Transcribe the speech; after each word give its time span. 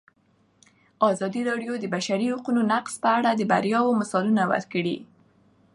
ازادي 1.11 1.41
راډیو 1.49 1.73
د 1.77 1.81
د 1.83 1.85
بشري 1.95 2.27
حقونو 2.33 2.61
نقض 2.71 2.93
په 3.03 3.09
اړه 3.17 3.29
د 3.35 3.41
بریاوو 3.51 3.97
مثالونه 4.01 4.43
ورکړي. 4.51 4.97